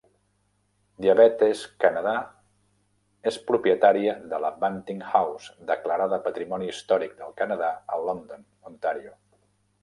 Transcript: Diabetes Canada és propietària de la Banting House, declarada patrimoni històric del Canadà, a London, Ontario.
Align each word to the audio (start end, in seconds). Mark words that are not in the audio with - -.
Diabetes 1.05 1.59
Canada 1.83 2.13
és 3.31 3.37
propietària 3.51 4.15
de 4.31 4.39
la 4.45 4.51
Banting 4.63 5.05
House, 5.13 5.53
declarada 5.73 6.19
patrimoni 6.29 6.71
històric 6.73 7.15
del 7.21 7.37
Canadà, 7.43 7.71
a 7.95 8.01
London, 8.09 8.43
Ontario. 8.73 9.15